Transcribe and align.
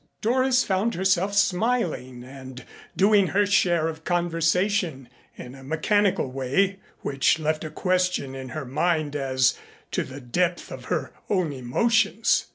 Doris 0.21 0.63
found 0.63 0.95
herself 0.95 1.35
smiling, 1.35 2.23
and 2.23 2.65
doing 2.97 3.27
her 3.27 3.45
share 3.45 3.87
of 3.87 4.03
conversation 4.03 5.07
in 5.37 5.53
a 5.53 5.63
mechanical 5.63 6.31
way 6.31 6.79
which 7.01 7.37
left 7.37 7.63
a 7.63 7.69
question 7.69 8.33
in 8.33 8.49
her 8.49 8.65
mind 8.65 9.15
as 9.15 9.59
to 9.91 10.01
the 10.03 10.19
depth 10.19 10.71
of 10.71 10.85
her 10.85 11.13
own 11.29 11.53
emotions. 11.53 12.47